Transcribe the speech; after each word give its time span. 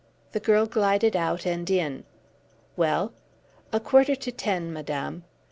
The 0.31 0.39
girl 0.39 0.65
glided 0.65 1.15
out 1.15 1.45
and 1.45 1.69
in. 1.69 2.05
"Well?" 2.75 3.13
"A 3.71 3.79
quarter 3.79 4.15
to 4.15 4.31
ten, 4.31 4.73
madame." 4.73 5.25